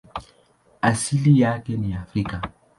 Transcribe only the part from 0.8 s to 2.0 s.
Asili yake ni